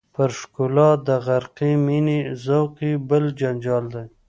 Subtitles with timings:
[0.15, 4.05] پر ښکلا د غرقې مینې ذوق یې بل جنجال دی.